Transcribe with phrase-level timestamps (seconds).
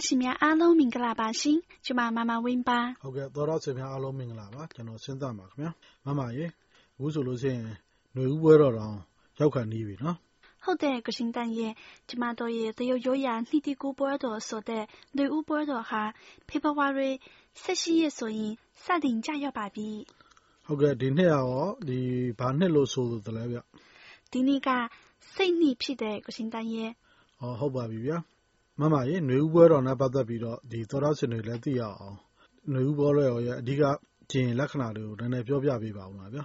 [0.00, 5.70] သောတာရှင်များအားလုံးမင်္ဂလာပါရှင်။ကျွန်မမမဝင်းပါဟုတ်ကဲ့သောတာရှင်များအားလုံးမင်္ဂလာပါကျွန်တော်စဉ်းစားပါခင်ဗျာ
[6.06, 6.46] မမရေ
[6.96, 7.62] အခုဆိုလို့ရှိရင်
[8.12, 8.96] ຫນွေဦးပွဲတော်တောင်
[9.38, 10.16] ရောက်ခါနီးပြီနော်။
[10.64, 11.72] ဟုတ်တဲ့ကရှင်တန်ရဲ့
[12.08, 14.84] ကျမတို့ရဲ့တရုတ်ရိုးရာနှစ်တီကူပွဲတော်ဆိုတဲ့
[15.16, 16.02] လူဦးပွဲတော်ဟာ
[16.48, 17.10] ဖေဖော်ဝါရီ
[17.62, 18.52] 18ရက်ဆိုရင်
[18.84, 19.88] စတင်ကြရောက်ပါပြီ
[20.66, 21.48] ဟုတ်ကဲ့ဒီနှစ်ရော
[21.88, 21.98] ဒီ
[22.38, 23.58] ဘာနှစ်လို့ဆိုသလဲဗျ။
[24.32, 24.68] ဒီနေ့က
[25.34, 26.90] စိတ်နှစ်ဖြစ်တဲ့ကရှင်တန်ရဲ့
[27.40, 28.18] ဟောဟုတ်ပါပြီဗျာ
[28.79, 32.17] မမရေຫນွေဦးပွဲတော်နဲ့ပတ်သက်ပြီးတော့ဒီသောတာရှင်တွေလည်းသိရအောင်
[32.69, 33.83] ຫນွေဦးပွဲတော်ရဲ့အဓိက
[34.31, 36.43] ကျင်လက္ခဏာတွေကိုနည်းနည်းပြောပြပေးပါဦးလားဗျာ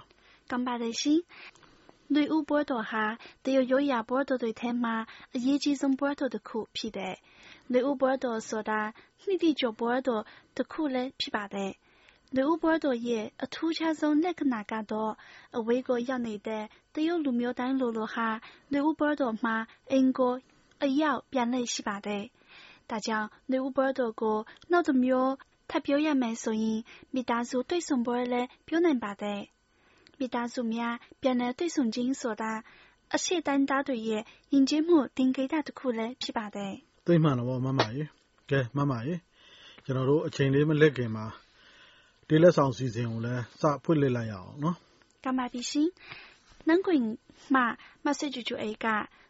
[0.51, 1.19] ကံပါတယ်ရှင်။
[2.13, 3.05] လူဦးပွဲတော်ဟာ
[3.45, 4.95] တရုတ်ရိုးရာပွဲတော်တွေထဲမှာ
[5.35, 7.15] အရေးကြီးဆုံးပွဲတော်တစ်ခုဖြစ်တဲ့
[7.71, 8.81] လူဦးပွဲတော်ဆိုတာ
[9.25, 10.23] နှစ်တီကျော်ပွဲတော်
[10.57, 11.71] တစ်ခုလည်းဖြစ်ပါတယ်။
[12.35, 15.13] လူဦးပွဲတော်ရဲ့အထူးခြားဆုံးလက္ခဏာကတော့
[15.57, 16.63] အဝေးကိုရောက်နေတဲ့
[16.95, 18.27] တရုတ်လူမျိုးတိုင်းလိုလိုဟာ
[18.71, 19.55] လူဦးပွဲတော်မှာ
[20.84, 22.24] အရောက်ပြန်လေ့ရှိပါတယ်။
[22.90, 24.38] ဒါကြောင့်နေဦးပွဲတော်ကို
[24.70, 25.32] နောက်တစ်မျိုး
[25.70, 26.80] ထပ်ပြောရမယ်ဆိုရင်
[27.14, 29.40] မိသားစုတွေ့ဆုံပွဲလည်းပြောနိုင်ပါတယ်။
[30.18, 32.52] မိသားစုများပြန်လည်တွေ့ဆုံခြင်းဆိုတာ
[33.14, 36.72] အရှိတမ်းသားတွေရဲ့ယဉ်ကျေးမှုတင်ကိတာတစ်ခုလည်းဖြစ်ပါတယ်။
[37.06, 38.02] သိမှန်တော့ဗောမမရေ။
[38.50, 39.14] ကဲမမရေ
[39.84, 41.26] ကျွန်တော်တို့အချိန်လေးမလက်ခင်မှာ
[42.28, 44.76] တေးလက်ဆောင်စီစဉ်ကိုလည်းစဖွင့်လှစ်လိုက်ရအောင်နော်။
[45.24, 45.88] ကမ္ဘာပြီးရှင်။
[46.68, 47.02] နန်းကွင်
[47.54, 47.64] မှာ
[48.04, 48.86] မဆစ်ကျူကျူအေက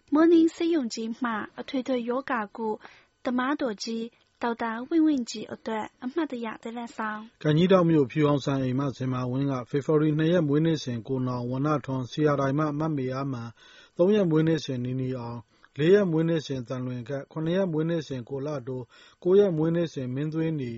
[0.09, 2.79] 模拟使用机嘛，啊推推有加固，
[3.23, 7.29] 的马多机，到达稳稳机一段，啊嘛的呀的来上。
[7.35, 13.49] ။ကန်ကြီးတောင်မြို့ဖြူအောင်ဆန်အိမ်မဇင်မာဝင်းကဖေဖော်ဝါရီ2ရက်မွေးနေ့စဉ်ကိုနောင်ဝနထွန်ဆီယာတိုင်းမမတ်မေအားမှန်
[13.97, 15.39] 3ရက်မွေးနေ့စဉ်နီနီအောင်
[15.77, 18.81] 4ရက်မွေးနေ့စဉ်တန်လွင်က9ရက်မွေးနေ့စဉ်ကိုလာတို
[19.23, 20.71] 9ရက်မွေးနေ့စဉ်မင်းသွေးနီ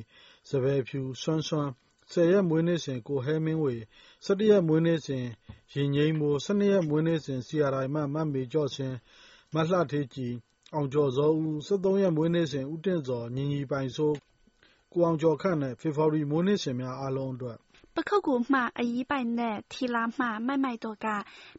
[0.49, 1.69] စပယ်ဖြူဆွမ်းဆွမ်း
[2.11, 3.75] 10ရက်မွေးနေ့စဉ်ကိုဟဲမင်းဝေ
[4.24, 5.24] ၁၁ ရက်မွေးနေ့စဉ်
[5.74, 8.92] ယဉ်ငြိမ်းမိုး၊၁၂ ရက်မွေးနေ့စဉ် ဆရာတော်အမတ် မမေကျော့ဆင်၊
[9.54, 10.32] မလှဌေးကြည်၊
[10.74, 14.14] အောင်ကျော်ဇောဦး၊၁၃ ရက်မွေးနေ့စဉ် ဦးတင့်ဇော်၊ညီညီပိုင်စိုး၊
[14.92, 17.58] ကိုအောင်ကျော်ခန့်နဲ့ ဖေဖော်ဝါရီမွေးနေ့ရှင်များအားလုံးအတွက်
[17.94, 21.06] ပခုက္ကူမှာ အီးပိုင်နဲ့ ထီလာမှာ မိုက်မိုက်တို့က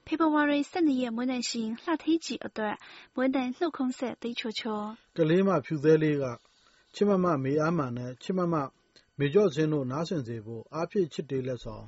[0.05, 2.75] ဖေဖော်ဝါရီ ၁၂ ရက်မွေးနေ့ရှင် လှဌေးကြည်အတွက်
[3.15, 4.79] မွေးနေ့နှုတ်ခွန်းဆက် သီးချိုချို။
[5.17, 6.25] ကလေးမဖြူသဲလေးက
[6.95, 8.55] ချစ်မမ မေအားမာန်နဲ့ ချစ်မမ
[9.19, 11.85] မေကျော့ဆင်တို့ နားဆင်စေဖို့ အားဖြည့်ချစ်တေးလက်ဆောင်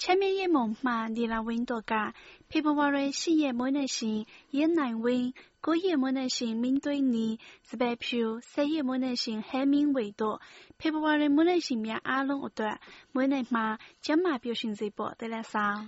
[0.00, 2.12] 前面一梦嘛，你来问多个，
[2.48, 4.18] ဖေဖော်ဝါရီ10ရက်မွေးနေ့ရှင်
[4.56, 5.26] ရနိုင်ဝင်း
[5.64, 7.26] 9ရက်မွေးနေ့ရှင်မင်းသွေးနီ
[7.68, 10.36] စပယ်ဖြူ10ရက်မွေးနေ့ရှင်ဟဲမင်းဝေတို့
[10.78, 12.76] ဖေဖော်ဝါရီမွေးနေ့ရှင်များအားလုံးအတွက်
[13.14, 13.64] မွေးနေ့မှာ
[14.04, 15.78] ကျမ်းမာပျော်ရွှင်စေဖို့တလက်ဆောင်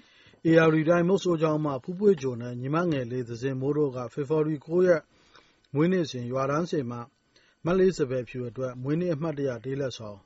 [0.46, 5.02] အေယာရီတိုင်းမုတ်ဆိုးချောင်းမှာဖူးပွေဂျုံနဲ့ညီမငယ်လေးသစင်မိုးတို့ကဖေဖော်ဝါရီ9ရက်
[5.74, 7.00] မွေးနေ့စဉ်ရွာတန်းစင်မှာ
[7.64, 10.18] မတ်လေးစပယ်ဖြူအတွက်မွေးနေ့အမှတ်တရတေးလက်ဆောင်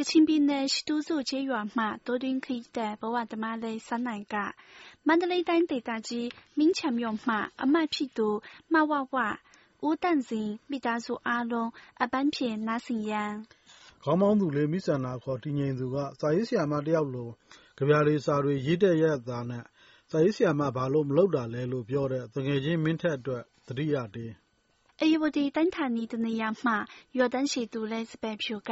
[0.00, 4.34] ကချင်ပြည်နယ် ရှိတူစုကျေးရွာမှတိုးတွင်းခရီးတဲ့ဘဝသမားလေးစန်းနိုင်က
[5.06, 6.28] မန္တလေးတိုင်းဒေသကြီး
[6.58, 8.28] မင်းချံမြို့မှ အမတ်ဖြစ်သူ
[8.72, 9.16] မဝဝ
[9.86, 11.70] ဦးတန့်စင် မိသားစုအားလုံး
[12.02, 13.32] အပန်းဖြေနားဆင်ရန်
[14.02, 17.28] ခေါင်းမောင်းသူလေးမိဆန္ဒခေါ် တည်ငြိမ်သူက စာရေးဆရာမတယောက်လို
[17.76, 19.64] ကြပြာလေးစာတွေ ရေးတဲ့ရက်သားနဲ့
[20.10, 24.32] စာရေးဆရာမ ဘာလို့မလုပ်တာလဲလို့ ပြောတဲ့တငယ်ချင်း မင်းထက်အတွက်တတိယတေး
[25.02, 26.72] အေယဝတီတိုင်းဌာနီတနေရာမှ
[27.16, 28.70] ရွာတန်းရှိသူလဲစပယ်ဖြူက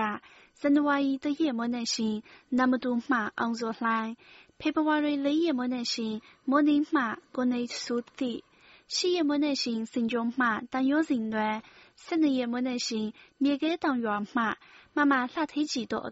[0.61, 2.15] ဇန်နဝါရီတရက်မွေးနေ့ရှင်
[2.59, 4.13] နမတူမှအောင်စောလှိုင်း
[4.61, 6.15] ဖေဖော်ဝါရီ၄ရက်မွေးနေ့ရှင်
[6.51, 7.03] မိုးနီမှ
[7.37, 8.33] ကိုနေစုတိ
[8.95, 11.57] ရှစ်ရက်မွေးနေ့ရှင်စင်ကြုံမှတန်ရိုးစင်လွယ်
[12.07, 13.07] ၁၂ရက်မွေးနေ့ရှင်
[13.43, 14.43] မြေကဲတောင်ရွာမှ
[14.97, 16.07] မမလှထေးကြီးတို့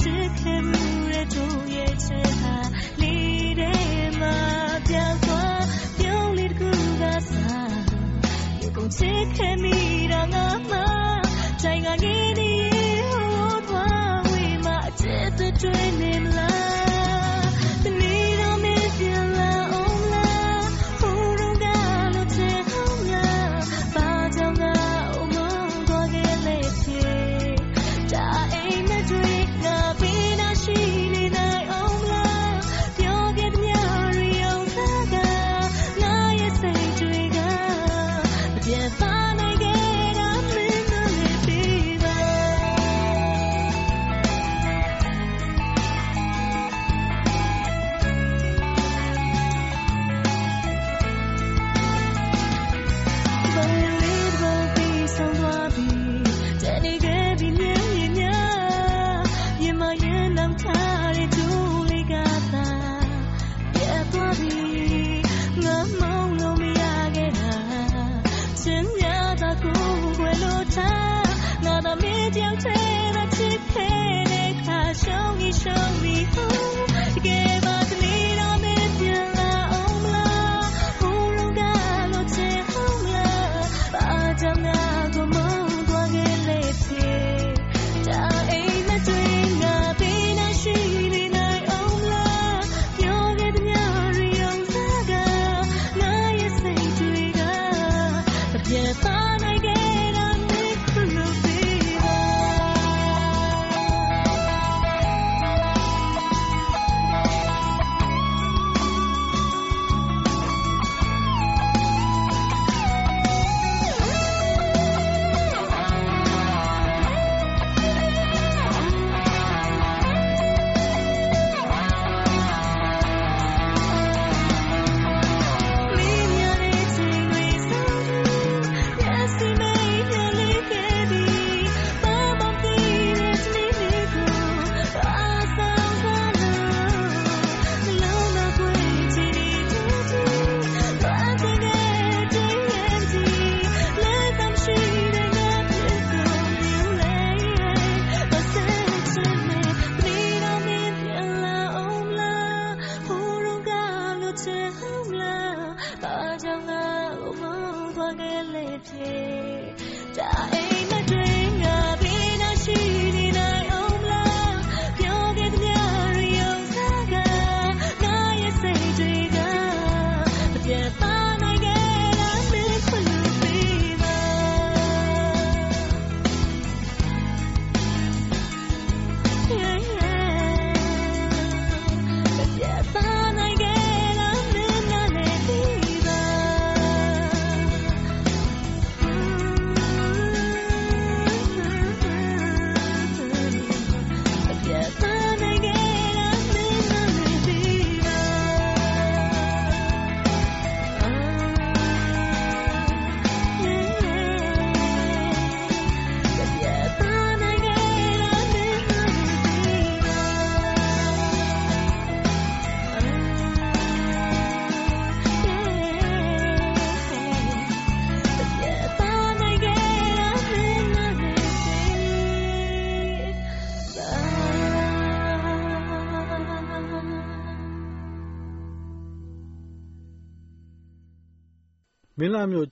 [0.00, 2.56] ချစ်ခဲ့မှုရဲ့တို့ရဲ့ချစ်ဟာ
[3.00, 4.36] လေးတဲ့မှာ
[4.88, 5.64] ပြောင်းသွား
[5.98, 7.72] ပြုံးလေးတစ်ခုကစား
[8.60, 9.76] ဒီကုန်ချစ်ခဲ့မိ
[10.12, 10.76] တော့ငါမှ
[11.62, 12.52] တိုင်းကနေဒီ
[13.10, 16.07] ဟိုသွားဝေးမှာအချစ်တွေနဲ့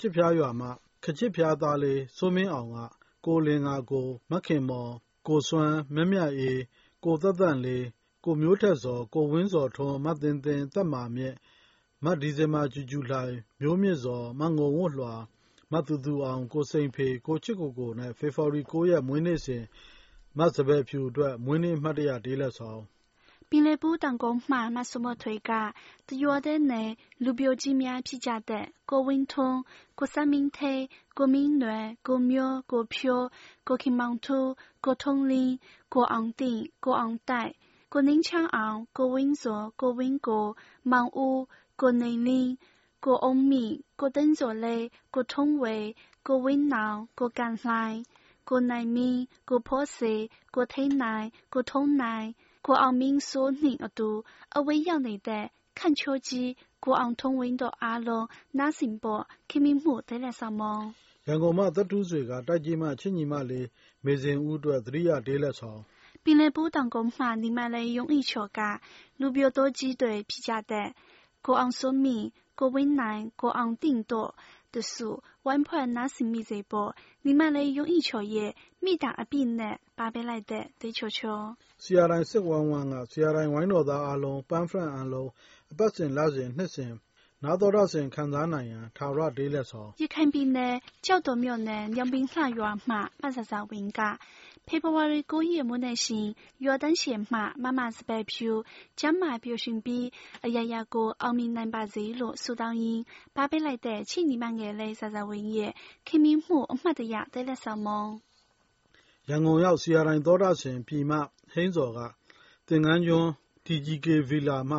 [0.00, 0.68] ကြစ်ဖျားရွာမှ
[1.04, 2.78] ခချစ်ဖျားသားလေး စိုးမင်းအောင်က
[3.26, 4.92] ကိုလင်ငါကို မခင်မော်
[5.26, 6.60] ကိုစွမ်း မမြတ်အေး
[7.04, 7.86] ကိုသက်သက်လေး
[8.24, 11.36] ကိုမျိုးထက်စောကိုဝင်းစောထွန်းမတင်တင်တက်မာမြင့်
[12.04, 15.14] မဒီဇင်မာကျူကျူလှိုင် မျိုးမြင့်စောမငုံဝတ်လွှာ
[15.72, 19.64] မတူတူအောင် ကိုစိန်ဖေ ကိုချစ်ကိုကို နဲ့ ဖေဖော်ဝါရီ9ရက် မွေးနေ့စဉ်
[20.38, 22.82] မစပယ်ဖြူအတွက် မွေးနေ့မှတ်တရဒေးလက်ဆောင်
[23.49, 25.51] ပင်လယ်ဘူးတောင်ကုန်းမှမဆုမထွေက
[26.07, 26.91] တရွာတဲ့နယ်
[27.23, 29.59] လူပြိုကြီးများဖြစ်ကြတဲ့ကိုဝင်းထွန်း
[29.99, 30.83] ကိုစမင်းထေး
[31.17, 33.25] ကိုမင်းနွယ်ကိုမျိုးကိုဖြိုး
[33.67, 34.49] ကိုခင်မောင်ထူး
[34.85, 35.53] ကိုထုံးလင်း
[35.93, 37.51] ကိုအောင်တင်ကိုအောင်တိုက်
[37.93, 40.45] ကိုနင်းချန်းအောင်ကိုဝင်းစောကိုဝင်းကို
[40.91, 41.41] မောင်ဦး
[41.81, 42.51] ကိုနေလင်း
[43.05, 43.65] ကိုအုံးမီ
[43.99, 44.65] ကို登左雷
[45.13, 45.77] ကိုထုံးဝေ
[46.27, 47.97] ကိုဝင်းနောင်ကိုကန်လှိုင်
[48.49, 50.13] ကိုနိုင်မင်းကိုဖောစေ
[50.55, 52.27] ကိုထိန်နိုင်ကိုထုံးနိုင်
[52.66, 54.08] ကိုအောင်မင်းစိုးနှင့်အတူ
[54.56, 55.44] အဝေးရောက်နေတဲ့
[55.78, 56.50] ခန့်ချိုးကြီး
[56.84, 58.26] ကိုအောင်ထုံးဝင်းတို့အားလုံး
[58.58, 60.76] နားဆင်ဖို့ခင်မင်မှုတဲလက်ဆောင်မုံ
[61.26, 63.66] ရန်ကုန်မှသက်တူးဆွေကတိုက်ကြီးမှချင်းညီမလေး
[64.04, 65.80] မေစင်ဦးအတွက်သတိရဒေးလက်ဆောင်
[66.24, 68.60] ပင်လယ်ဘူးတောင်ကုန်းမှနေမလေးယုံဤချော်က
[69.20, 69.66] လူပြို多
[74.66, 76.90] ကြီးတွေဖြစ်ကြတဲ့ကိုအောင်စိုးမင်းကိုဝင်းနိုင်ကိုအောင်တင်တို့တစုဝိုင်းဖွဲ့နားဆင်မိစေဖို့
[77.24, 78.50] နေမလေးယုံဤချော်ရဲ့
[78.84, 81.38] မိတာအပြည့်နဲ့ပါပေးလိုက်တဲ့တေချိုချို
[81.82, 85.30] ဆရာတိုင်းစစ်ဝမ်းဝမ်းကဆရာတိုင်းဝိုင်းတော်သားအားလုံးပန်းဖရန့်အားလုံး
[85.72, 86.92] အပတ်စဉ်လစဉ်နှစ်စဉ်
[87.44, 90.74] နာတော်ရစဉ်ခံစားနိုင်ရန်ထာဝရဒေးလက်ဆောင်ရခိုင်ပြည်နယ်
[91.06, 94.00] ကျောက်တော်မြို့နယ်ညောင်ပင်လှရွာမှမဆဆဝင်းက
[94.68, 96.26] ဖေဖော်ဝါရီ9ရက်မွန်းနေ့ရှင်
[96.64, 98.50] ရွာတန်းရှင်မှမမစပယ်ဖြူ
[98.98, 100.06] ကျမ်းမာပျော်ရွှင်ပြီး
[100.46, 103.02] အရာရာကို အောင်မြင်နိုင်ပါစေလို့ ဆုတောင်းရင်း
[103.36, 105.72] ပါပေးလိုက်တဲ့ ချိနီမငယ်လေးဆဆဝင်းရဲ့
[106.06, 108.04] ခင်မင်းမှု အမှတ်တရတဲလက်ဆောင်မုံ
[109.28, 111.18] ရန်ကုန်ရောက် ဆရာတိုင်းသောတာရှင်ပြည်မှ
[111.52, 111.98] ဟိန်းစော်က
[112.68, 113.28] သင်္ကန်းကျွန်း
[113.66, 114.78] TGK ဗီလာမှ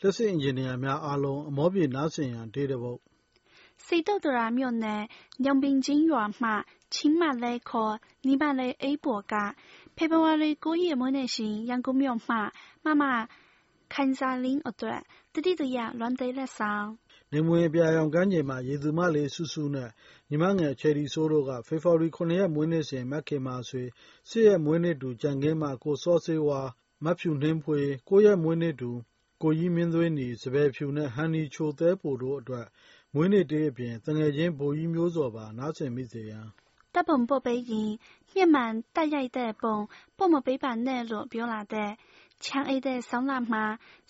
[0.00, 3.00] လက်စစ်အင်ဂျင်နီယာများအားလုံး အမောပြေနားဆင်ရန် ဒေးတပုတ်
[3.86, 5.02] စိတ်တုတ်တရာမြို့နယ်
[5.44, 6.50] ညောင်ပင်ချင်းရွာမှ
[6.94, 7.94] ချင်းမလဲခေါ်
[8.26, 9.34] နီမလဲအိပ်ပေါ်က
[9.96, 12.36] ဖေဖော်ဝါရီ9ရက်မွန်းနေ့ရှင်ရန်ကုန်မြို့မှ
[12.84, 13.02] မမ
[13.92, 15.00] ခိုင်စာလင်းအတွက်
[15.34, 16.88] တတိတရလွန်သေးလက်ဆောင်
[17.32, 19.90] နေမွေပြာရောင်ကမ်းခြေမှာရေသူမလေးဆူဆူနဲ့
[20.30, 23.82] ညီမငယ်ချယ်ရီဆိုးတို့ကဖေဖော်ဝါရီ9ရက်မွေးနေ့စဉ်မက်ခင်မာဆွေ
[24.28, 26.60] 10ရက်မွေးနေ့တူကြံကင်းမှာကိုစောစေးဝါ
[27.04, 28.90] မတ်ဖြူနှင်းဖွေ9ရက်မွေးနေ့တူ
[29.42, 32.66] ကိုကြီးမင်းသွေးနီစပယ်ဖြူနဲ့ဟန်နီချိုသဲပိုတို့အတွက်
[33.14, 36.46] မွေးနေ့တေးအပြင်တငယ်ချင်းဘိုးကြီးမျိုးစော်ပါနားဆင်မိစေရန်
[36.94, 37.90] တပ်ပုံပို့ပေးရင်
[38.34, 39.76] မျက်မှန်တက်ရိုက်တဲ့ပုံ
[40.16, 41.90] ပို့မပေးပါနဲ့လို့ပြောလာတဲ့
[42.44, 43.64] ချမ်းအိတ်တဲ့ဆောင်းလာမှာ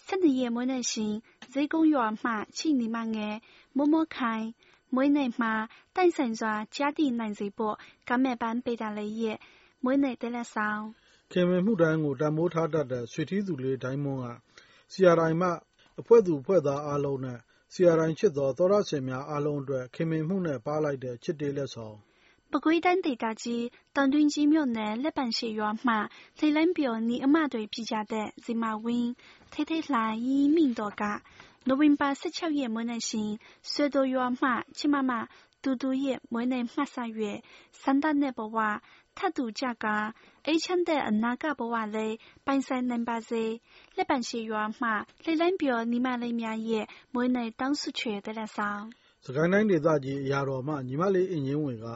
[0.06, 1.14] 12ရက်မွေးနေ့ရှင်
[1.52, 3.37] ဈေးကုန်းရွာမှချိနီမငယ်
[3.76, 4.47] မိုးမိုးခိုင်
[4.94, 5.52] မွေးနေ့မှာ
[5.97, 7.76] တိုင်ဆိုင်စွာကြားတည်နိုင်စေဖို့
[8.08, 9.38] ကမဲ့ပန်းပေးတာလေးရဲ့
[9.85, 10.82] မွေးနေ့တဲလက်ဆောင်
[11.32, 14.26] ခင်မင်မှုတိုင်းကိုတံမိုးထားတတ်တဲ့ဆွေထီးသူလေးတိုင်းမွန်းက
[14.92, 15.50] ဆီယာတိုင်းမှ
[16.00, 17.38] အဖွဲ့သူအဖွဲ့သားအားလုံးနဲ့
[17.73, 21.97] ဆီယာတိုင်းချစ်တော်သောရရှင်များအားလုံးအတွက်ခင်မင်မှုနဲ့ပါလိုက်တဲ့ချစ်တေးလက်ဆောင်
[22.52, 23.64] ပကွေးတိုင်းဒေသကြီး
[23.97, 25.95] တောင်တွင်းကြီးမြို့နယ် လက်ပံရှိရွာမှ
[26.38, 29.11] ထိတ်လန်းပြော်နီအမတွေဖြစ်ကြတဲ့ဇီမာဝင်း
[29.52, 31.02] ထိတ်ထိတ်လှရီးမိန်တော်က
[31.67, 33.31] နိုဝင်ဘာ16ရက် မွေးနေ့ရှင်
[33.71, 35.11] ဆွေတော်ရွာမှချစ်မမ
[35.62, 36.97] တူတူရဲ့ မွေးနေ့မှတ်ဆ၍
[37.83, 38.57] စန္ဒနဲ့ဘဝ
[39.17, 39.87] ထတ်တူကြက
[40.47, 42.14] အိချမ်းတဲ့အနာကဘဝလေး
[42.47, 43.45] ပိုင်ဆိုင်နိုင်ပါစေ
[43.97, 44.88] လက်ပံရှိရွာမှ
[45.23, 48.83] ထိတ်လန်းပြော်နီမလေးများရဲ့ မွေးနေ့တောင်းဆုချွေတဲ့လက်ဆောင်
[49.25, 51.88] စကိုင်းတိုင်းဒေသကြီး အရာတော်မှ ညီမလေးအင်ဂျင်ဝင်က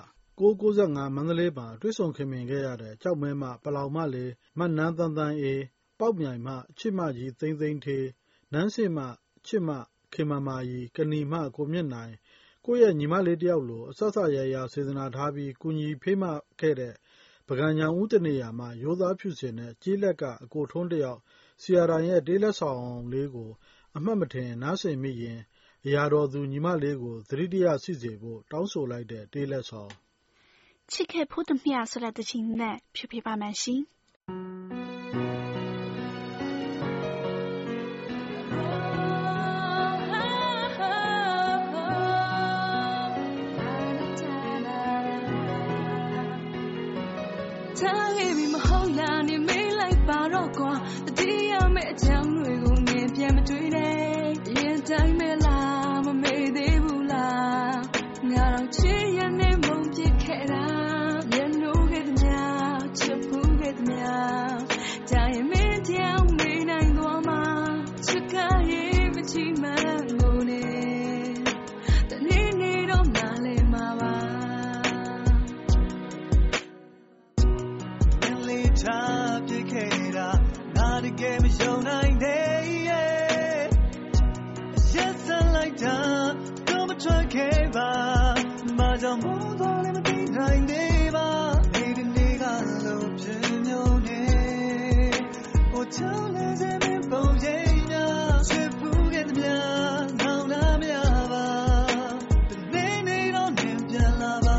[0.42, 5.62] 995 မန္တလေးမှာ တွဲဆုံခင်မင်ခဲ့ရတဲ့ကြောက်မဲမှပလောင်မလေးမတ်နန်းတန်းတန်းအေး
[5.98, 8.06] ပေါက်မြိုင်မှချစ်မကြီး သိမ့်သိမ့်သေး
[8.52, 9.04] နန်းစစ်မှ
[9.46, 9.70] ချစ်မ
[10.12, 12.14] ခင်မမာကြီးကဏီမှကိုမြင့်နိုင်
[12.64, 16.24] ကိုယ့်ရဲ့ ညီမလေးတယောက်လိုအဆက်ဆက်ရရစေတနာထားပြီးကုညီဖေးမ
[16.60, 16.94] ခဲ့တဲ့
[17.48, 21.20] ပကံညာဦး တနေရာမှာ ရိုးသားဖြူစင်တဲ့ကြေးလက်က အကိုထုံးတယောက်
[21.62, 23.50] ဆီယာရန်ရဲ့ တေးလက်ဆောင်လေးကို
[23.96, 25.40] အမှတ်မထင် နားဆင်မိရင်
[25.84, 29.92] အရာတော်သူ ညီမလေးကို သတိတရစီစေဖို့ တောင်းဆိုလိုက်တဲ့ တေးလက်ဆောင်
[30.92, 33.80] ချစ်ခဲ့ဖို့တမျှဆိုတဲ့တခြင်းနဲ့ဖြူပြပါမယ်ရှင်
[81.04, 83.64] တကယ်မယုံနိုင်သေးရဲ့
[84.94, 85.98] ရက်စံလိုက်တာ
[86.68, 87.90] တော့မထွက်ခဲ့ပါ
[88.78, 91.28] ဘာကြောင့်မို့တော့လည်းမသိနိုင်သေးပါ
[91.74, 92.44] ဒီဒီနေ့က
[92.84, 94.22] လို့ပြင်းမြုံနေ
[95.70, 99.52] ဟိုချောင်းလည်းစေမပုံရိပ်များချစ်ဖူးခဲ့သမျှ
[100.20, 100.96] နောင်နာမရ
[101.32, 101.46] ပါ
[102.48, 104.58] ဒီနေ့နေတော့နေပြန်လာပါ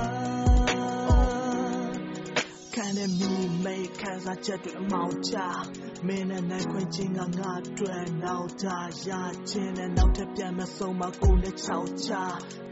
[2.76, 3.32] ခံတဲ့မိ
[3.64, 5.36] မိခံစားချက်တွေအမောင်ချ
[6.08, 9.10] မင်းနဲ့နိုင်ခွင့်ချင်းကငါအတွက်နောက်တာရ
[9.50, 12.12] ခြင်းနဲ့နောက်ထပ်ပြန်မဆုံးမကိုနဲ့ချောက်ချ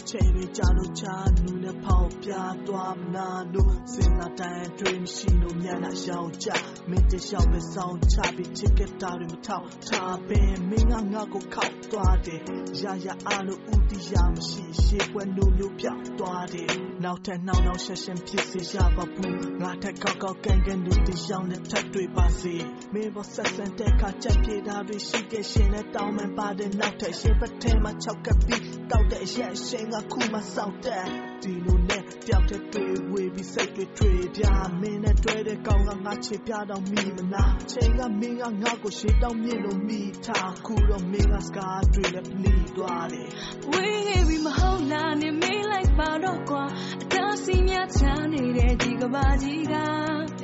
[0.10, 1.06] ချိန်တွေကြာလို့ချ
[1.44, 2.32] နူနဲ့ဖောက်ပြ
[2.68, 6.50] သွားမနာလို့စဉ်းစားတိုင်းတွေမရှိလို့မျက်နှာရောက်ကြ
[6.90, 12.42] မင်းတလျှောက်ပဲဆောင်ချပြီးချစ်ခဲ့တာတွေမထောက်ထားပင်မင်းကငါကိုခောက်သွားတယ်
[12.82, 16.72] ရရအားလို့ဥတီရမရှိရှေ့ပွဲလိုမျိုးပြောက်သွားတယ်
[17.04, 22.56] နောက်ထပ်နောက်နောက်ရှက်ရှက်ဖြစ်စေရပါဘူးငါထက်ကောက်ကောက်ကန်ကန်လူတီရှောင်းနဲ့ထပ်တွေ့ပါစေ
[22.94, 31.06] မင်းဘောဆက်ဆန်တဲ့ခါချက်ပြေတာတွေရှိခဲ့ရှင်နဲ့တောင်းမှန်ပါတယ်နောက်ထပ်ရှင်ပတ်ထဲမှာ၆ကပ်ပြီးတောက်တဲ့အရက်ရှင်ကခုမှစောက်တဲ့
[31.44, 34.44] ဒီလိုနဲ့တယောက်တည်းတွေ့ဝေပြီးစိတ်တွေထွေပြ
[34.82, 43.28] မင်းနဲ့တွေ့တဲ့ကောင်ကငါချစ်ပြတော့မိမနာချိန်ကမင်းကငါကိုရှေ့တောင်းမြင်လို့မိထားခုတော့မင်းကစကားတွေနဲ့ပလီသွားတယ်
[43.70, 46.64] ဝေးခဲ့ပြီမဟုတ်လားနေမေးလိုက်ပါတော့ကွာ
[47.02, 49.76] အတားစီများချာနေတဲ့ဒီကဘာကြီးက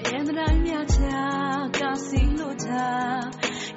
[0.09, 1.21] ရန်တိုင်းများချာ
[1.79, 2.36] ကာစီ
[2.71, 2.89] လို့ချာ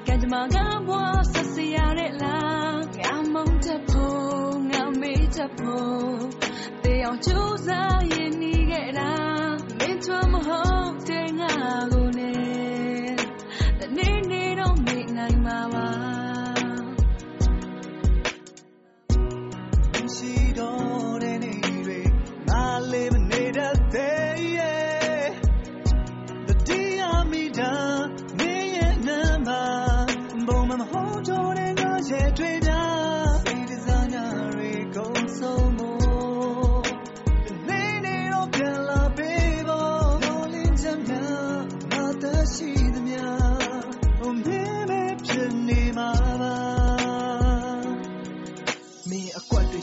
[0.06, 0.56] ကံကြမ္မာက
[0.88, 6.18] ဘွားဆက်စရတဲ့လားငါမုန်းတဲ့ဖို့ငါမေးတဲ့ဖို့
[6.82, 9.12] တေအောင်ကြိုးစားရင်နေခဲ့တာ
[9.78, 11.52] မင်းတို့မဟုတ်တဲ့ငါ
[11.92, 12.32] ကိုနေ
[13.78, 16.09] တနေ့နေ့တော့မေ့နိုင်မှာပါ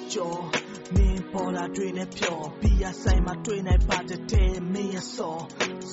[0.08, 0.42] ကွက်တွေကြော်
[0.96, 5.38] မင်းပေါ်လာတွေနဲ့ဖြော်ဘီယာဆိုင်မှာတွေ့နိုင်ပါတဲ့တဲ့မင်းရစော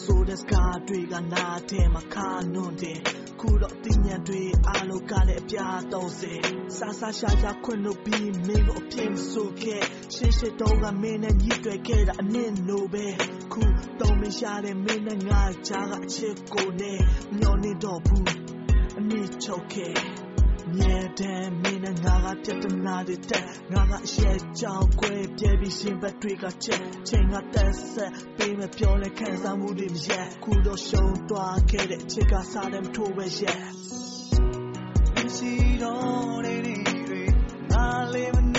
[0.03, 3.01] ဆိုတဲ့စကားတွေကနားထဲမှာခါနွန်းတယ်
[3.41, 6.33] ခုတော့တင်ညံတွေအားလုံးကလည်းအပြားတော့စေ
[6.79, 9.83] စာစာရှာရှာခွင့်လို့ပြီးမင်းကိုအပြင်းမဆိုခဲ့
[10.15, 13.07] ရှေ့ရှေ့တော့ကမင်းနဲ့ညှိတွေ့ခဲ့တာအနည်းနိုပဲ
[13.53, 13.63] ခု
[14.01, 16.99] တော့မရှာတဲ့မင်းနဲ့ငါကြားကအချစ်ကိုနဲ့
[17.39, 18.31] မျောနေတော့ဘူး
[18.99, 20.24] အနည်းချုပ်ခဲ့
[20.79, 33.65] မြဲတဲ့မင်းနဲ့ငါကပြတ်တနာတွေတက်ငါကအရဲ့ကြောင်ခွဲပြဲပြီးရှင်ဘက်တွေကချက်ချိန်ကတက်ဆက်ပေးမပြောလဲခံစားမှုတွေမရက်ခုတော့ရှုံးသွားခဲ့တဲ့ချစ်ကစားတယ်မထိုးပဲရက်
[35.37, 35.53] ရှိ
[35.83, 36.77] တော့တဲ့နေ
[37.09, 37.23] တွေ
[37.71, 38.54] ငါလေးမ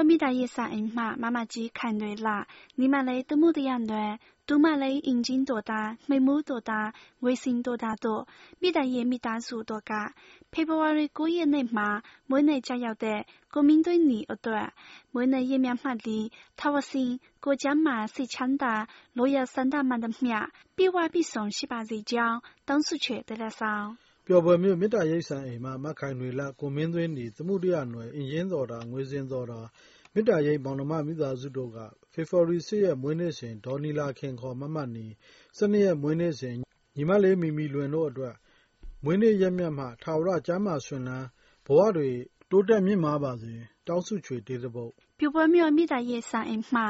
[0.00, 2.36] ာမိသားရဲ့စာအိမ်မှမမကြီးခိုင်တွေလာ
[2.78, 3.92] 你们嘞多么的样暖，
[4.48, 5.72] 多么嘞眼睛多大，
[6.08, 6.72] 眉目多大，
[7.24, 8.06] 微信多大多，
[8.60, 9.92] မိသားရဲ့မိသားစုတော့က
[10.52, 11.88] ဖေဖော်ဝါရီ9ရက်နေ့မှာ
[12.28, 13.20] မွေးနေ့ကျရောက်တဲ့
[13.54, 14.68] ကိုမင်းသွင်းညီအတွက်
[15.12, 16.18] မွေးနေ့ရက်မြတ်မှတ်လီ
[16.58, 17.10] ထာဝစင်
[17.44, 18.74] ကိုကျမ်းမာစိတ်ချမ်းသာ
[19.16, 20.38] လိုရဆန္ဒမှန်သမျှ
[20.76, 23.88] ပြေဝပြည့်စုံရှိပါစေကြောင်းတောင်းဆုချေတလက်ဆောင်
[24.28, 29.60] ပျော်ပွဲမျိုးမေတ္တာရိပ်ဆန်အိမ်မှာမခိုင်တွေလကိုမင်းသွင်းဒီသမှုတရားနွယ်အင်ရင်တော်တာငွေစင်တော်တာ
[30.13, 31.77] မေတ္တာရိပ် မောင်နှမ မိသားစုတို့က
[32.13, 35.05] ဖေဖော်ဝါရီ ၈ ရက် မွေးနေ့စဉ် ဒေါ်နီလာခင် ခေါ် မမနီ၊
[35.57, 36.55] ၁၂ ရက် မွေးနေ့စဉ်
[36.95, 38.35] ညီမလေး မီမီလွင်တို့အတွက်
[39.03, 41.25] မွေးနေ့ရက်မြတ်မှာ ထာဝရ ကျန်းမာရွှင်လန်း၊
[41.65, 42.09] ဘဝတွေ
[42.49, 43.53] တိုးတက်မြင့်မားပါစေ။
[43.87, 46.87] တောင်းဆုချွေ တေးသပုတ်။ပြိုပွဲမြို့ မိသားရေးဆောင်အိမ်မှာ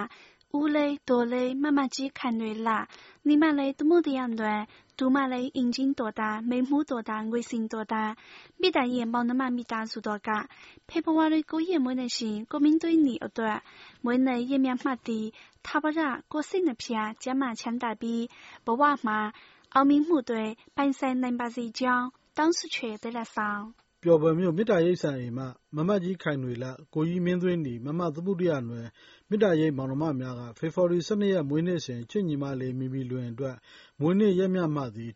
[0.60, 2.70] ဦးလေး၊ဒေါ်လေး၊မမကြီးခိုင်နွယ်လ၊
[3.28, 4.62] ညီမလေး တမုဒယန်လွင်
[5.02, 8.18] 独马雷引进多大，眉目多大，卫星多大，
[8.58, 10.48] 米大爷毛那么米大数多嘎，
[10.86, 13.64] 佩婆娃的过夜没人信，国民对你一段，
[14.02, 15.34] 没人也面马的，
[15.64, 18.30] 他不然过生的片，加马强大比，
[18.64, 19.34] 不娃嘛，
[19.70, 23.74] 奥明部队半山能把谁讲，当时缺得了上。
[24.02, 28.88] ပိုင်ဆိုင်နိုင်ပါစေကြောင်းတောင်းဆုချွေတဲ့လက်ဆောင်ပျော်ဘွယ်မြို့ မေတ္တာရိပ်သာအိမ်မှ မမတ်ကြီးခိုင်နွေလတ်၊ကိုကြီးမင်းသွေးနီ၊မမသမုဒိယနွယ်
[29.30, 33.56] မေတ္တာရိပ်မောင်နှမများက ဖေဖော်ဝါရီ ၁၂ ရက် မွေးနေ့စဉ် ချစ်ညီမလေး မီမီလွင်အတွက်
[34.00, 35.14] မွေးနေ့ရက်မြတ်မှသည်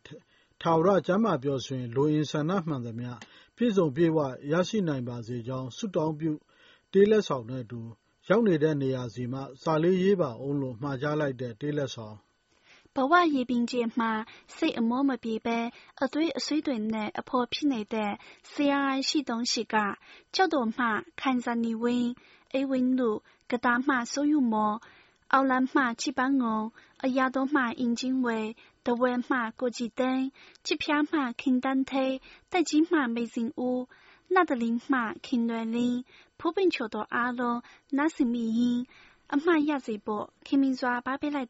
[0.61, 3.11] ထာဝရကျန်းမာပျော်ရွှင် လိုအင်ဆန္ဒမှန်သမျှ
[3.55, 4.19] ပြည့်စုံပြည့်ဝ
[4.51, 6.33] ရရှိနိုင်ပါစေကြောင်း ဆုတောင်းပြု
[6.91, 7.81] တေးလက်ဆောင်နဲ့အတူ
[8.27, 12.17] ရောက်နေတဲ့နေရာဆီမှ စာလေးရေးပါဦးလို့ မှာကြားလိုက်တဲ့ တေးလက်ဆောင်
[12.94, 14.12] ဘဝရေပင်ကျယ်မှာ
[14.56, 15.58] စိတ်အမောမပြေဘဲ
[16.02, 18.12] အသွေးအဆွေးတွေနဲ့အဖော်ဖြစ်နေတဲ့
[18.50, 19.74] CRI ရှိ东西က
[20.34, 20.86] ကျောက်တော်မှ
[21.20, 22.10] ခိုင်ဇာနီဝင်း
[22.52, 23.10] အေးဝင်းလူ
[23.50, 24.76] ကတားမှစိုးယူမော်
[25.32, 26.60] အောက်လန်းမှချိပန်းငုံ
[27.04, 28.40] အရာတော်မှအင်ဂျင်းဝဲ
[28.86, 30.24] တဝဲမှကိုကြည်သိန်း
[30.66, 32.14] ချစ်ဖျားမှခင်တန်းထေး
[32.50, 33.80] တိုက်ကြီးမှမေစင်ဦး
[34.34, 36.00] 那德林မှခင်လွယ်လင်း
[36.38, 37.60] ဖူးပင်ချိုတော်အားလုံး
[37.96, 38.82] နားစင်မိရင်း
[39.34, 41.46] အမှတ်ရစေဖို့ခင်မင်စွာပါပေးလို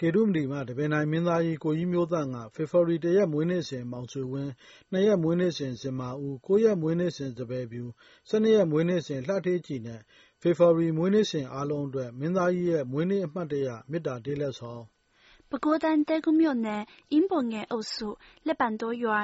[0.00, 4.50] တဲ့ဒေးလက်ဆောင်ကေတုမတီမှ တပင်တိုင်းမင်းသားကြီး ကိုကြီးမျိုးသန့်က ဖေဖော်ဝါရီ ၁ ရက် မွေးနေ့စဉ် မောင်ဆွေဝင်း၊
[4.92, 7.84] ၂ ရက် မွေးနေ့စဉ် ဇင်မာဦး၊၉ ရက် မွေးနေ့စဉ်စပယ်ဖြူ၊
[8.30, 10.00] ၁၂ ရက် မွေးနေ့စဉ် လှဌေးကြည်နဲ့
[10.42, 14.82] ဖေဖော်ဝါရီ မွေးနေ့စဉ်အားလုံးအတွက် မင်းသားကြီးရဲ့ မွေးနေ့အမှတ်တရ မေတ္တာတေးလက်ဆောင်။
[15.50, 18.08] ပဲခူးတိုင်း သဲကုမြို့နယ် အင်းပေါ်ငယ်အုပ်စု
[18.46, 19.18] လက်ပံတောရွာ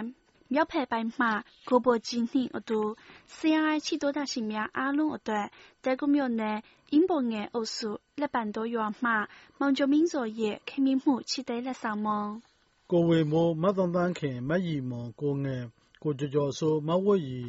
[0.52, 1.26] မြောက်ဘက်ပိုင်းမှ
[1.68, 2.80] ကိုဘိုကြည်နှင့်အတူ
[3.36, 5.46] CRI ချစ်သောတရှင်များအားလုံးအတွက်
[5.84, 6.58] သဲကုမြို့နယ်
[6.92, 9.10] အင်းပေါ်ငယ်အုပ်စု လက်ပံတောရွာမှ
[9.58, 12.24] မောင်ကျော်မင်းဇော်ရဲ့ ခင်မင်မှု ချစ်တဲ့လက်ဆောင်မုံ
[12.90, 15.64] ကိုဝေမိုး မသန်းသန်းခင် မရီမွန် ကိုငယ်
[16.02, 17.40] ကိုကျော်ကျော်စိုး မဝတ်ရီ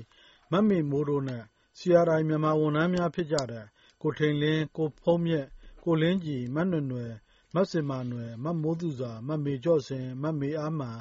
[0.52, 1.44] မမေမိုးတို့နဲ့
[1.80, 3.66] CRI မြန်မာဝန်ထမ်းများဖြစ်ကြတဲ့
[4.02, 5.48] ကိုထိန်လင်း ကိုဖုံးမြတ်
[5.84, 7.14] ကိုလင်းကြည် မနွယ်နွယ်
[7.56, 11.00] မစင်မာနွယ် မမိုးသူစာမမေကျော့စင် မမေအားမှန်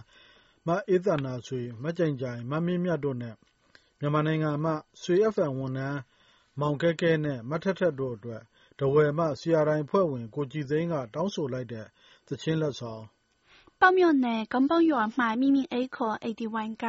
[0.70, 3.34] မအေးသန္တာဆွေ၊မကြိမ်ကြိုင်၊မမင်းမြတ်တို့နဲ့
[4.00, 6.00] မြန်မာနိုင်ငံမှဆွေ FM ဝန်ထမ်း
[6.60, 8.42] မောင်ခဲခဲနဲ့ မထက်ထက်တို့အတွက်
[8.78, 11.86] ထားဝယ်မှ CRI အဖွဲ့ဝင် ကိုကြည်သိန်းက တောင်းဆိုလိုက်တဲ့
[12.26, 13.02] သီချင်းလက်ဆောင်။
[13.80, 16.86] ပေါက်မြို့နယ်ကောင်းပေါက်ရွာမှ咪咪 A ခေါ်81က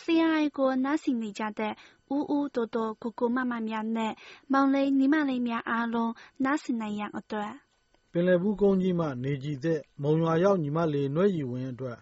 [0.00, 1.72] CRI ကို နားဆင်နေကြတဲ့
[2.14, 4.12] ဦးဦးတိုးတိုးကိုကို မမများနဲ့
[4.52, 6.12] မောင်လေး ညီမလေးများအားလုံး
[6.44, 7.52] နားဆင်နိုင်ရန်အတွက်
[8.12, 11.98] ပင်လယ်ဘူးကုန်းကြီးမှ နေကြည်သက်မုံရွာရောက် ညီမလေး နွဲ့ရီဝင်းအတွက်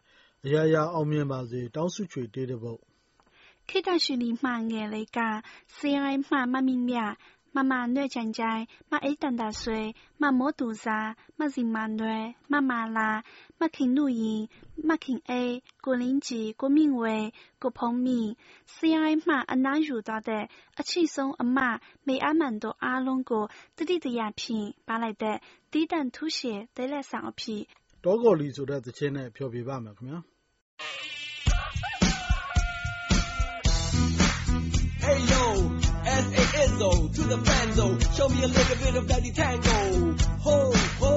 [0.46, 2.80] အရာရာအောင်မြင်ပါစေတောင်းဆုချွေတေးတဲ့ပုတ်
[3.68, 5.18] ခေတ္တရှင်လီမှငယ်လေးက
[5.76, 6.98] CI မှမမင်းမြ
[7.54, 9.80] မမနွဲ့ချန်ကြိုင်မအိတ်တန်တာဆွေ
[10.22, 10.98] မမိုးတူစာ
[11.38, 13.10] မစီမနွဲ့မမလာ
[13.60, 14.42] မခင်နူရင်
[14.88, 15.42] မခင်အေ
[15.84, 17.16] ကိုလင်းကြီးကိုမင်းဝဲ
[17.62, 18.30] ကိုဖုံးမင်း
[18.74, 20.44] CI မှအနားယူသွားတဲ့
[20.78, 21.58] အချိဆုံးအမ
[22.06, 23.44] မေအမှန်တို့အားလုံးကို
[23.76, 25.36] တတိတရဖြင့်ပါလိုက်တဲ့
[25.72, 27.62] တီးတန့်ထူးရှည်ဒဲလက်ဆောင်အဖြစ်
[28.08, 30.18] တောကော်လီဆိုတဲ့သချင်းနဲ့ ဖျော်ဖြေပါမယ်ခင်ဗျာ။
[35.04, 35.44] Hey yo,
[36.24, 36.42] S.A.
[36.64, 39.78] Izzo, to the banjo, show me a little bit of daddy tango.
[40.44, 40.56] Ho,
[41.00, 41.12] ho.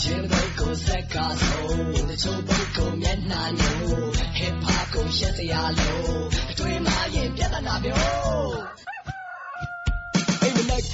[0.00, 3.76] ချင်းဘုတ်ကိုဆက်ကားဆုံးတချို့ဘုတ်ကိုမျက်နှာညို
[4.38, 6.18] Hip Hop ကိုရှက်စရာလို့
[6.50, 8.17] အတွေ့မှာရင်ပြဿနာပြော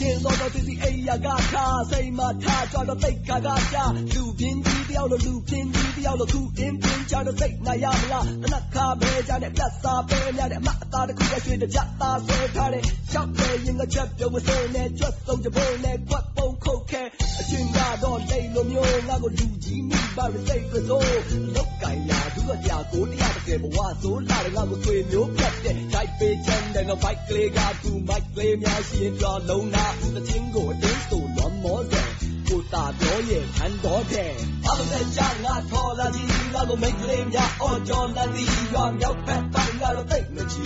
[0.05, 3.79] ခင်းသောတော့တစီအိယာကထားစိတ်မှာထားကြတော့သိတ်ခါကကြ
[4.15, 17.03] လူပြင်းကြီးတယောက်လို့လူပြင်းကြီးတယောက်လို့ခုတင်းပြင်းကြတော့စိတ်နာရမလားတနခါပဲကြတဲ့ပြတ်စာပဲများတဲ့အမအသားတစ်ခုရွှေတကြသားဆွဲထားတဲ့ရှောက်တယ်ရင်ကချက်ပြုံးမစိုးနဲ့ကြွတ်ဆုံးကြဖို့နဲ့ကွက်ပုံခုတ်ခဲ
[17.41, 21.11] အချင်းကတော့လိတ်လိုမျိုးငါကိုလူကြီးမိပါရစိတ်ကစိုး
[21.55, 32.03] လောက်ကင်လာသူကကြာကိုတရားတကယ်ဘဝဆိုးလာတယ်ငါကိုဆွေမျိုးပြတ်တဲ့ဂျိုက်ပေးချမ်းတဲ့ငါဘိုက်ကလေးကသူမိုက်ကလေးများရှိရင်ကြောလုံးနာသချင်းကိုအတင်းဆိုလွန်မောစေ
[32.49, 34.33] ကိုတာပြောရဲ့ခံတော်တဲ့
[34.65, 40.65] ဘာလို့လဲကြာငါထော်လာကြီးငါကိုမိတ်ကလေးများအော်ကြော်လာသည်ရွာမြောက်ဖက်ပိုင်းကတော့သိမချီ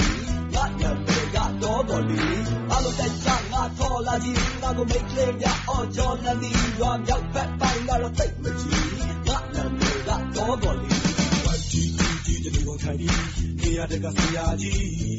[0.55, 0.91] ငါညံ
[1.62, 7.91] တော်တော်လေးဘာလို့တက်ချငါထော်လာကြီးငါကိုမိတ်ကလေးများအော်ကြော်နန်းဒီရွာမြောက်ဖက်ပိုင်းက
[12.83, 13.09] ကြီးတနေ့ကုန်ထိုင်ဒီ
[13.61, 15.19] နေရာတကဆရာကြီး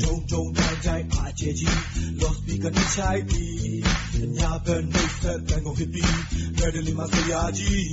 [0.00, 1.76] ဂျုံဂျုံတိုင်းတိုင်းအားချေကြီး
[2.20, 6.14] lost speaker နဲ့ချိုက်ပြီးညာဘက်နှိပ်ဆက်တန်ကုန်ဖြစ်ပြီး
[6.58, 7.84] ဘယ်တလီမှာဆရာကြီး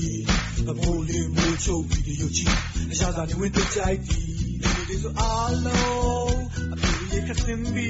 [0.69, 2.53] အမိုးလေးမိုးချုပ်ဗီဒီယိုကြီး
[2.91, 4.27] အရာသာနေဝင်တဲ့ကြိုက်ပြီး
[4.61, 6.39] ဒီလိုဆိုအားလုံး
[6.73, 7.87] အပြေခတ်စင်ဘီ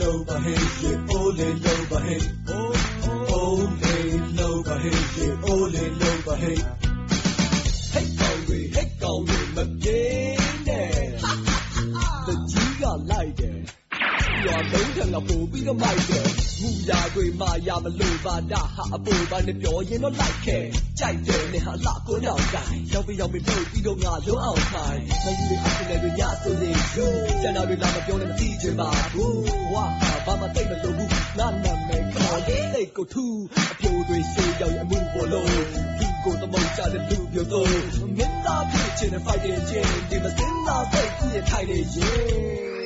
[0.00, 0.62] low by hey,
[1.10, 2.22] oh, low by hey.
[2.48, 2.72] Oh,
[3.30, 3.92] oh, hey.
[4.82, 6.62] ဟေးရေအိုးလေးလုံးပါဟေး
[7.92, 10.02] ဟိတ်ကောင်တွေဟိတ်ကောင်တွေမပြေ
[10.66, 10.92] နဲ့
[12.26, 13.61] တကြီးကလိုက်တယ်
[14.70, 16.26] ရွာလုံးထံကပို့ပြီးတော့မိုက်တယ်
[16.60, 20.64] မူရာတွေမာယာမလို့ပါဒါဟာအပေါ်ပါနဲ့ပြောရင်တော့လိုက်ခဲ့
[20.98, 27.04] ကြိုက်တယ်နဲ့ဟာလာကိုနောက်တိုင်းရောက်ပြီးရောက်ပြီးလို့ပြီးတော့ငါလုံးအောင်ထိုင်မယူတွေအဆင်တွေညဆိုရင်ယူ
[27.42, 29.40] ကျန်တာတွေလာမပြောနဲ့မသိချင်ပါဘူး
[29.72, 33.24] ဝါဟာဘာမှတိတ်မလို့ဘူးငါနာမည်ခေါ်လေးစိတ်ကိုထူ
[33.72, 35.48] အပြိုတွေစေးရောက်အမှုပေါ်လို့
[35.98, 37.68] လူကိုသမုတ်ကြတဲ့လူပြောတော့
[38.18, 42.12] မင်းသားဖြစ်ချင်တဲ့ fighting ချင်းဒီမစင်းသားစိတ်ကူရထိုင်နေရဲ့
[42.80, 42.81] အ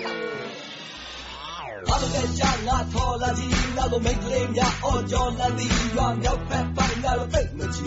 [2.02, 7.86] မကကြာငါထော်လာကြီးငါကိုမိတ်ကလေးများအော်ကြော်လန်သည်ရွာမြောက်ဖက်ပိုင်းငါတို့သိမချီ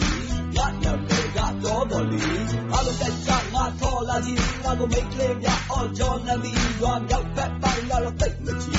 [0.55, 2.19] ငါနာမည်ကတော့တော်လီ
[2.73, 8.73] အမကကြာငါထော်လာကြီးငါကိုမိတ်ကလေးများအော်ကြော်လန်သည်ရွာမြောက်ဖက်ပိုင်းငါတို့သိမချီ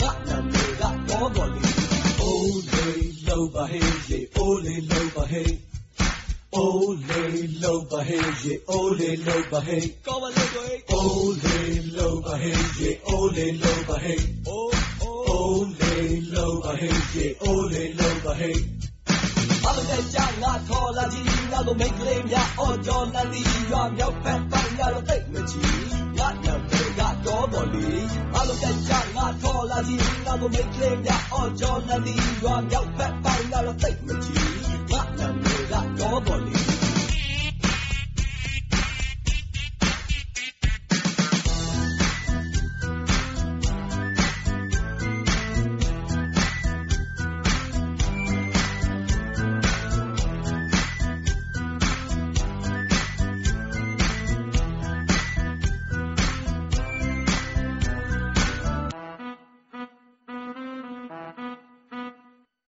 [0.00, 1.62] ငါနာမည်ကတော့တော်လီ
[2.20, 5.24] အိုးလေးလောပါဟေးရေအိုးလေးလောပါ
[6.52, 10.02] ဟေး Ole lo baheje, ole lo bahe.
[10.04, 10.82] Come on, little boy.
[10.88, 14.16] Ole lo baheje, ole lo bahe.
[14.46, 15.60] Oh, oh.
[15.60, 18.52] Ole lo baheje, ole lo bahe.
[19.64, 25.62] အမတဲ့ကြငါထော်လာကြီးငါကိုမိတ်ကလေးများအော်ကြော်လန်ဒီရွာမြောက်ဖက်ပိုင်းငါတော့သိမချီ
[26.18, 27.86] ငါညံပေကတော့တော်လီ
[28.34, 34.59] အမတဲ့ကြငါထော်လာကြီးငါကိုမိတ်ကလေးများအော်ကြော်လန်ဒီရွာမြောက်ဖက်ပိုင်းငါတော့သိမချီ
[35.20, 36.79] tan verdad todo lindo.